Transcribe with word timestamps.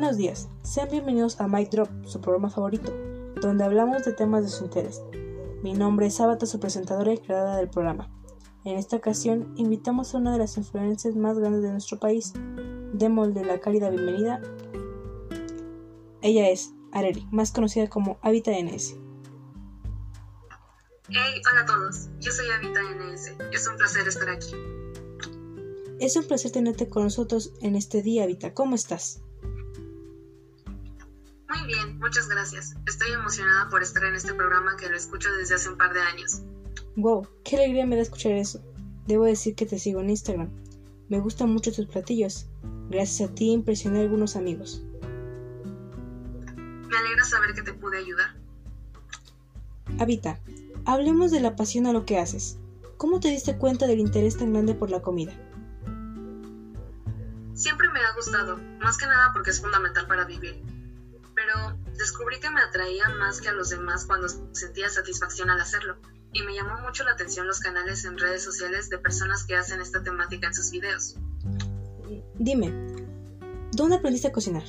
Buenos 0.00 0.16
días, 0.16 0.48
sean 0.62 0.88
bienvenidos 0.90 1.42
a 1.42 1.46
Mic 1.46 1.68
Drop, 1.68 1.90
su 2.06 2.22
programa 2.22 2.48
favorito, 2.48 2.90
donde 3.42 3.64
hablamos 3.64 4.02
de 4.02 4.14
temas 4.14 4.42
de 4.42 4.48
su 4.48 4.64
interés. 4.64 5.02
Mi 5.62 5.74
nombre 5.74 6.06
es 6.06 6.14
Sábata, 6.14 6.46
su 6.46 6.58
presentadora 6.58 7.12
y 7.12 7.18
creadora 7.18 7.56
del 7.56 7.68
programa. 7.68 8.10
En 8.64 8.78
esta 8.78 8.96
ocasión, 8.96 9.52
invitamos 9.58 10.14
a 10.14 10.16
una 10.16 10.32
de 10.32 10.38
las 10.38 10.56
influencias 10.56 11.16
más 11.16 11.38
grandes 11.38 11.60
de 11.60 11.72
nuestro 11.72 11.98
país. 11.98 12.32
Démosle 12.94 13.44
la 13.44 13.60
cálida 13.60 13.90
bienvenida. 13.90 14.40
Ella 16.22 16.48
es 16.48 16.72
Areli, 16.92 17.28
más 17.30 17.52
conocida 17.52 17.88
como 17.88 18.18
Habita 18.22 18.52
NS. 18.52 18.96
Hey, 21.10 21.42
hola 21.52 21.60
a 21.60 21.66
todos, 21.66 22.08
yo 22.20 22.32
soy 22.32 22.46
Habita 22.48 22.80
NS. 22.80 23.34
Es 23.52 23.68
un 23.68 23.76
placer 23.76 24.08
estar 24.08 24.30
aquí. 24.30 24.54
Es 26.00 26.16
un 26.16 26.24
placer 26.24 26.52
tenerte 26.52 26.88
con 26.88 27.02
nosotros 27.02 27.52
en 27.60 27.76
este 27.76 28.00
día, 28.00 28.24
Habita. 28.24 28.54
¿Cómo 28.54 28.74
estás? 28.74 29.22
Bien, 31.70 32.00
muchas 32.00 32.28
gracias. 32.28 32.74
Estoy 32.84 33.12
emocionada 33.12 33.68
por 33.68 33.80
estar 33.80 34.02
en 34.02 34.16
este 34.16 34.34
programa 34.34 34.76
que 34.76 34.88
lo 34.88 34.96
escucho 34.96 35.32
desde 35.34 35.54
hace 35.54 35.68
un 35.68 35.78
par 35.78 35.94
de 35.94 36.00
años. 36.00 36.42
Wow, 36.96 37.28
qué 37.44 37.58
alegría 37.58 37.86
me 37.86 37.94
da 37.94 38.02
escuchar 38.02 38.32
eso. 38.32 38.60
Debo 39.06 39.24
decir 39.24 39.54
que 39.54 39.66
te 39.66 39.78
sigo 39.78 40.00
en 40.00 40.10
Instagram. 40.10 40.50
Me 41.08 41.20
gustan 41.20 41.52
mucho 41.52 41.70
tus 41.70 41.86
platillos. 41.86 42.48
Gracias 42.88 43.30
a 43.30 43.32
ti 43.32 43.52
impresioné 43.52 44.00
a 44.00 44.02
algunos 44.02 44.34
amigos. 44.34 44.82
Me 46.88 46.96
alegra 46.96 47.22
saber 47.22 47.54
que 47.54 47.62
te 47.62 47.72
pude 47.72 47.98
ayudar. 47.98 48.34
Habita, 50.00 50.40
hablemos 50.86 51.30
de 51.30 51.38
la 51.38 51.54
pasión 51.54 51.86
a 51.86 51.92
lo 51.92 52.04
que 52.04 52.18
haces. 52.18 52.58
¿Cómo 52.96 53.20
te 53.20 53.28
diste 53.28 53.56
cuenta 53.56 53.86
del 53.86 54.00
interés 54.00 54.36
tan 54.36 54.52
grande 54.52 54.74
por 54.74 54.90
la 54.90 55.02
comida? 55.02 55.32
Siempre 57.54 57.88
me 57.90 58.00
ha 58.00 58.12
gustado, 58.16 58.56
más 58.80 58.98
que 58.98 59.06
nada 59.06 59.30
porque 59.32 59.50
es 59.50 59.60
fundamental 59.60 60.08
para 60.08 60.24
vivir 60.24 60.60
pero 61.52 61.76
descubrí 61.96 62.38
que 62.40 62.50
me 62.50 62.60
atraía 62.60 63.08
más 63.08 63.40
que 63.40 63.48
a 63.48 63.52
los 63.52 63.70
demás 63.70 64.04
cuando 64.04 64.28
sentía 64.52 64.88
satisfacción 64.88 65.50
al 65.50 65.60
hacerlo, 65.60 65.96
y 66.32 66.42
me 66.42 66.54
llamó 66.54 66.78
mucho 66.80 67.04
la 67.04 67.12
atención 67.12 67.46
los 67.46 67.60
canales 67.60 68.04
en 68.04 68.18
redes 68.18 68.42
sociales 68.42 68.88
de 68.88 68.98
personas 68.98 69.44
que 69.44 69.56
hacen 69.56 69.80
esta 69.80 70.02
temática 70.02 70.46
en 70.46 70.54
sus 70.54 70.70
videos. 70.70 71.16
Dime, 72.34 72.72
¿dónde 73.72 73.96
aprendiste 73.96 74.28
a 74.28 74.32
cocinar? 74.32 74.64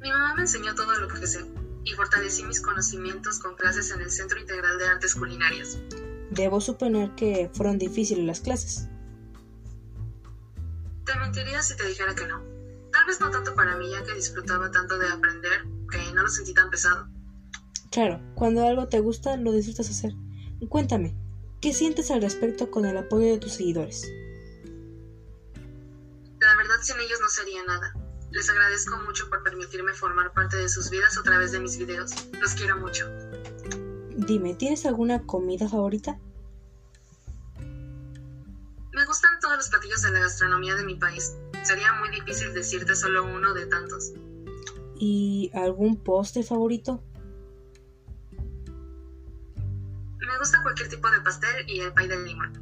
Mi 0.00 0.10
mamá 0.10 0.34
me 0.34 0.42
enseñó 0.42 0.74
todo 0.74 0.94
lo 0.98 1.08
que 1.08 1.26
sé 1.26 1.44
y 1.84 1.92
fortalecí 1.92 2.42
mis 2.44 2.60
conocimientos 2.60 3.38
con 3.38 3.54
clases 3.56 3.90
en 3.90 4.00
el 4.00 4.10
Centro 4.10 4.40
Integral 4.40 4.78
de 4.78 4.86
Artes 4.86 5.14
Culinarias. 5.14 5.78
Debo 6.30 6.60
suponer 6.60 7.14
que 7.14 7.50
fueron 7.52 7.78
difíciles 7.78 8.24
las 8.24 8.40
clases. 8.40 8.88
Te 11.04 11.18
mentiría 11.18 11.62
si 11.62 11.76
te 11.76 11.86
dijera 11.86 12.14
que 12.14 12.26
no. 12.26 12.49
Vez 13.10 13.20
no 13.20 13.28
tanto 13.28 13.56
para 13.56 13.74
mí, 13.74 13.90
ya 13.90 14.04
que 14.04 14.14
disfrutaba 14.14 14.70
tanto 14.70 14.96
de 14.96 15.08
aprender 15.08 15.64
que 15.90 16.12
no 16.12 16.22
lo 16.22 16.28
sentí 16.28 16.54
tan 16.54 16.70
pesado. 16.70 17.08
Claro, 17.90 18.20
cuando 18.36 18.64
algo 18.64 18.86
te 18.86 19.00
gusta, 19.00 19.36
lo 19.36 19.50
disfrutas 19.50 19.90
hacer. 19.90 20.12
Cuéntame, 20.68 21.16
¿qué 21.60 21.72
sientes 21.72 22.12
al 22.12 22.22
respecto 22.22 22.70
con 22.70 22.86
el 22.86 22.96
apoyo 22.96 23.26
de 23.26 23.38
tus 23.38 23.54
seguidores? 23.54 24.08
La 26.38 26.54
verdad, 26.54 26.76
sin 26.82 27.00
ellos 27.00 27.18
no 27.20 27.28
sería 27.28 27.64
nada. 27.64 27.92
Les 28.30 28.48
agradezco 28.48 28.96
mucho 28.98 29.28
por 29.28 29.42
permitirme 29.42 29.92
formar 29.92 30.32
parte 30.32 30.58
de 30.58 30.68
sus 30.68 30.88
vidas 30.88 31.18
a 31.18 31.24
través 31.24 31.50
de 31.50 31.58
mis 31.58 31.78
videos. 31.78 32.12
Los 32.40 32.54
quiero 32.54 32.76
mucho. 32.76 33.10
Dime, 34.18 34.54
¿tienes 34.54 34.86
alguna 34.86 35.26
comida 35.26 35.68
favorita? 35.68 36.16
Me 38.92 39.04
gustan 39.04 39.40
todos 39.40 39.56
los 39.56 39.68
platillos 39.68 40.00
de 40.02 40.12
la 40.12 40.20
gastronomía 40.20 40.76
de 40.76 40.84
mi 40.84 40.94
país. 40.94 41.34
Sería 41.62 41.92
muy 41.94 42.10
difícil 42.10 42.54
decirte 42.54 42.94
solo 42.94 43.24
uno 43.24 43.52
de 43.54 43.66
tantos. 43.66 44.12
¿Y 44.98 45.50
algún 45.54 45.96
postre 45.96 46.42
favorito? 46.42 47.02
Me 50.18 50.38
gusta 50.38 50.62
cualquier 50.62 50.88
tipo 50.88 51.10
de 51.10 51.20
pastel 51.20 51.68
y 51.68 51.80
el 51.80 51.92
pay 51.92 52.08
del 52.08 52.24
limón. 52.24 52.52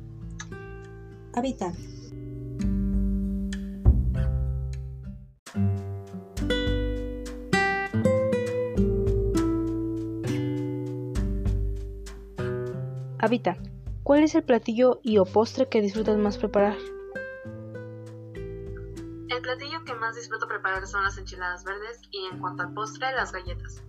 Habita. 1.34 1.72
Habita. 13.20 13.56
¿Cuál 14.02 14.22
es 14.22 14.34
el 14.34 14.42
platillo 14.42 15.00
y 15.02 15.18
o 15.18 15.24
postre 15.24 15.68
que 15.68 15.82
disfrutas 15.82 16.16
más 16.18 16.38
preparar? 16.38 16.76
El 19.28 19.42
platillo 19.42 19.84
que 19.84 19.94
más 19.94 20.16
disfruto 20.16 20.48
preparar 20.48 20.86
son 20.86 21.04
las 21.04 21.18
enchiladas 21.18 21.62
verdes 21.62 22.00
y 22.10 22.24
en 22.32 22.38
cuanto 22.40 22.62
al 22.62 22.72
postre, 22.72 23.12
las 23.12 23.30
galletas. 23.30 23.82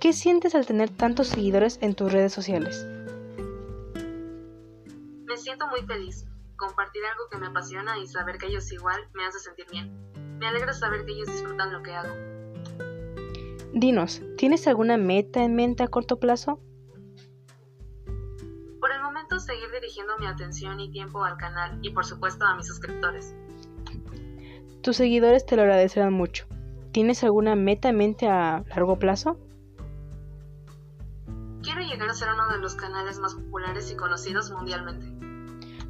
¿Qué 0.00 0.12
sientes 0.12 0.54
al 0.54 0.64
tener 0.64 0.90
tantos 0.90 1.28
seguidores 1.28 1.78
en 1.82 1.94
tus 1.94 2.12
redes 2.12 2.32
sociales? 2.32 2.86
Me 5.26 5.36
siento 5.36 5.66
muy 5.66 5.82
feliz. 5.82 6.24
Compartir 6.56 7.02
algo 7.04 7.28
que 7.30 7.38
me 7.38 7.48
apasiona 7.48 7.98
y 7.98 8.06
saber 8.06 8.38
que 8.38 8.46
ellos 8.46 8.70
igual 8.70 9.00
me 9.14 9.24
hace 9.24 9.40
sentir 9.40 9.66
bien. 9.72 9.92
Me 10.38 10.46
alegra 10.46 10.72
saber 10.72 11.04
que 11.04 11.12
ellos 11.12 11.26
disfrutan 11.26 11.72
lo 11.72 11.82
que 11.82 11.92
hago. 11.92 12.14
Dinos, 13.72 14.22
¿tienes 14.36 14.68
alguna 14.68 14.96
meta 14.96 15.42
en 15.42 15.56
mente 15.56 15.82
a 15.82 15.88
corto 15.88 16.20
plazo? 16.20 16.60
Por 18.78 18.92
el 18.92 19.02
momento 19.02 19.40
seguir 19.40 19.70
dirigiendo 19.72 20.16
mi 20.18 20.26
atención 20.26 20.78
y 20.78 20.90
tiempo 20.92 21.24
al 21.24 21.36
canal 21.36 21.78
y 21.82 21.90
por 21.90 22.04
supuesto 22.04 22.44
a 22.44 22.54
mis 22.56 22.66
suscriptores. 22.68 23.34
Tus 24.82 24.96
seguidores 24.96 25.44
te 25.44 25.56
lo 25.56 25.62
agradecerán 25.62 26.12
mucho. 26.14 26.46
¿Tienes 26.92 27.22
alguna 27.22 27.54
meta 27.54 27.90
en 27.90 27.98
mente 27.98 28.28
a 28.28 28.64
largo 28.70 28.98
plazo? 28.98 29.38
Quiero 31.62 31.82
llegar 31.82 32.08
a 32.08 32.14
ser 32.14 32.28
uno 32.32 32.48
de 32.48 32.58
los 32.58 32.76
canales 32.76 33.18
más 33.18 33.34
populares 33.34 33.92
y 33.92 33.96
conocidos 33.96 34.50
mundialmente. 34.50 35.06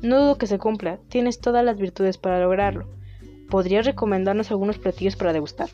No 0.02 0.18
dudo 0.18 0.38
que 0.38 0.48
se 0.48 0.58
cumpla, 0.58 0.98
tienes 1.08 1.40
todas 1.40 1.64
las 1.64 1.78
virtudes 1.78 2.18
para 2.18 2.40
lograrlo. 2.40 2.88
¿Podrías 3.48 3.86
recomendarnos 3.86 4.50
algunos 4.50 4.78
platillos 4.78 5.14
para 5.14 5.32
degustar? 5.32 5.68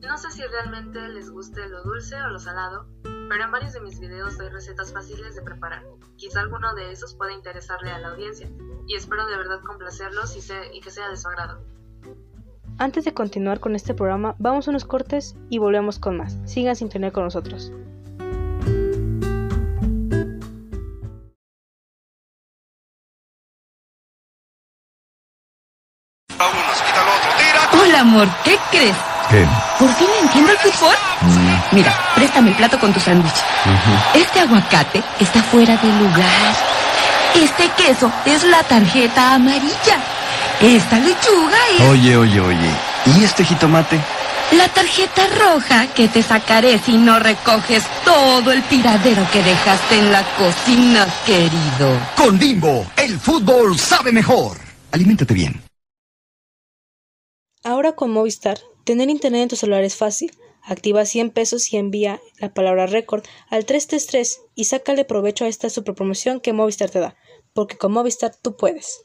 No 0.00 0.16
sé 0.16 0.30
si 0.30 0.42
realmente 0.42 1.08
les 1.08 1.28
guste 1.30 1.68
lo 1.68 1.82
dulce 1.82 2.14
o 2.22 2.28
lo 2.28 2.38
salado, 2.38 2.86
pero 3.02 3.44
en 3.44 3.50
varios 3.50 3.72
de 3.72 3.80
mis 3.80 3.98
videos 3.98 4.38
doy 4.38 4.48
recetas 4.48 4.92
fáciles 4.92 5.34
de 5.34 5.42
preparar. 5.42 5.84
Quizá 6.16 6.40
alguno 6.40 6.72
de 6.74 6.92
esos 6.92 7.14
pueda 7.14 7.32
interesarle 7.32 7.90
a 7.90 7.98
la 7.98 8.10
audiencia, 8.10 8.48
y 8.86 8.96
espero 8.96 9.26
de 9.26 9.36
verdad 9.36 9.60
complacerlos 9.64 10.36
y, 10.36 10.76
y 10.76 10.80
que 10.80 10.90
sea 10.90 11.08
de 11.08 11.16
su 11.16 11.28
agrado. 11.28 11.62
Antes 12.78 13.04
de 13.04 13.14
continuar 13.14 13.60
con 13.60 13.76
este 13.76 13.94
programa, 13.94 14.34
vamos 14.38 14.66
a 14.66 14.70
unos 14.70 14.84
cortes 14.84 15.36
y 15.48 15.58
volvemos 15.58 15.98
con 15.98 16.16
más. 16.16 16.36
Sigan 16.44 16.74
sin 16.74 16.88
tener 16.88 17.12
con 17.12 17.24
nosotros. 17.24 17.70
Hola, 27.80 28.00
amor, 28.00 28.28
¿qué 28.44 28.58
crees? 28.70 28.96
¿Qué? 29.30 29.46
¿Por 29.78 29.88
fin 29.90 30.08
entiendo 30.20 30.50
el 30.50 30.58
fútbol? 30.58 30.94
Mira, 31.72 31.92
préstame 32.14 32.50
el 32.50 32.56
plato 32.56 32.78
con 32.78 32.92
tu 32.92 33.00
sándwich. 33.00 33.44
Este 34.14 34.40
aguacate 34.40 35.02
está 35.20 35.42
fuera 35.44 35.76
de 35.76 35.88
lugar. 35.88 36.54
Este 37.34 37.68
queso 37.76 38.12
es 38.26 38.44
la 38.44 38.62
tarjeta 38.62 39.34
amarilla. 39.34 40.02
Esta 40.60 40.98
lechuga 40.98 41.58
es... 41.74 41.80
Oye, 41.80 42.16
oye, 42.16 42.40
oye. 42.40 42.70
¿Y 43.06 43.24
este 43.24 43.44
jitomate? 43.44 44.00
La 44.52 44.68
tarjeta 44.68 45.26
roja 45.26 45.92
que 45.94 46.06
te 46.06 46.22
sacaré 46.22 46.78
si 46.78 46.96
no 46.96 47.18
recoges 47.18 47.82
todo 48.04 48.52
el 48.52 48.62
tiradero 48.64 49.26
que 49.32 49.42
dejaste 49.42 49.98
en 49.98 50.12
la 50.12 50.22
cocina, 50.36 51.06
querido. 51.26 51.98
Con 52.16 52.38
Bimbo, 52.38 52.86
el 52.96 53.18
fútbol 53.18 53.76
sabe 53.78 54.12
mejor. 54.12 54.56
Aliméntate 54.92 55.34
bien. 55.34 55.60
Ahora 57.64 57.92
con 57.92 58.12
Movistar, 58.12 58.58
tener 58.84 59.10
internet 59.10 59.42
en 59.42 59.48
tu 59.48 59.56
celular 59.56 59.82
es 59.82 59.96
fácil. 59.96 60.30
Activa 60.64 61.04
100 61.04 61.30
pesos 61.30 61.72
y 61.72 61.76
envía 61.76 62.20
la 62.38 62.54
palabra 62.54 62.86
récord 62.86 63.22
al 63.48 63.66
333 63.66 64.40
y 64.54 64.64
sácale 64.64 65.04
provecho 65.04 65.44
a 65.44 65.48
esta 65.48 65.68
superpromoción 65.68 66.40
que 66.40 66.54
Movistar 66.54 66.90
te 66.90 67.00
da, 67.00 67.16
porque 67.52 67.76
con 67.76 67.92
Movistar 67.92 68.34
tú 68.34 68.56
puedes. 68.56 69.04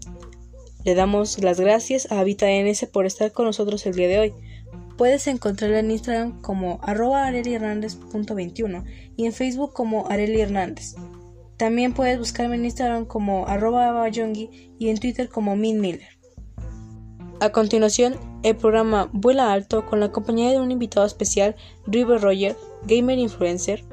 Le 0.83 0.95
damos 0.95 1.41
las 1.41 1.59
gracias 1.59 2.11
a 2.11 2.19
HabitaNS 2.19 2.87
por 2.91 3.05
estar 3.05 3.31
con 3.31 3.45
nosotros 3.45 3.85
el 3.85 3.95
día 3.95 4.07
de 4.07 4.19
hoy. 4.19 4.33
Puedes 4.97 5.27
encontrarla 5.27 5.79
en 5.79 5.91
Instagram 5.91 6.41
como 6.41 6.79
arroba 6.83 7.25
arelihernández.21 7.25 8.83
y 9.15 9.25
en 9.25 9.33
Facebook 9.33 9.73
como 9.73 10.07
Areli 10.09 10.41
Hernández. 10.41 10.95
También 11.57 11.93
puedes 11.93 12.17
buscarme 12.17 12.55
en 12.55 12.65
Instagram 12.65 13.05
como 13.05 13.47
arroba 13.47 14.09
y 14.09 14.89
en 14.89 14.97
Twitter 14.99 15.29
como 15.29 15.55
Min 15.55 15.79
Miller. 15.79 16.09
A 17.39 17.51
continuación, 17.51 18.15
el 18.43 18.55
programa 18.55 19.09
Vuela 19.13 19.51
Alto 19.51 19.85
con 19.85 19.99
la 19.99 20.11
compañía 20.11 20.51
de 20.51 20.59
un 20.59 20.71
invitado 20.71 21.05
especial, 21.05 21.55
River 21.87 22.21
Roger, 22.21 22.55
gamer 22.87 23.17
influencer. 23.17 23.83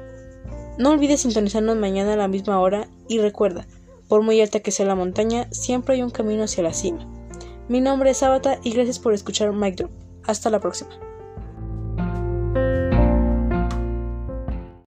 No 0.77 0.91
olvides 0.91 1.21
sintonizarnos 1.21 1.75
mañana 1.77 2.13
a 2.13 2.17
la 2.17 2.27
misma 2.27 2.59
hora 2.59 2.87
y 3.07 3.19
recuerda, 3.19 3.67
por 4.09 4.23
muy 4.23 4.41
alta 4.41 4.59
que 4.59 4.71
sea 4.71 4.85
la 4.85 4.95
montaña, 4.95 5.47
siempre 5.51 5.95
hay 5.95 6.01
un 6.01 6.09
camino 6.09 6.43
hacia 6.43 6.63
la 6.63 6.73
cima. 6.73 7.07
Mi 7.69 7.79
nombre 7.79 8.09
es 8.09 8.23
Abata 8.23 8.59
y 8.63 8.71
gracias 8.71 8.99
por 8.99 9.13
escuchar 9.13 9.53
Mic 9.53 9.75
Drop. 9.75 9.91
Hasta 10.25 10.49
la 10.49 10.59
próxima. 10.59 11.08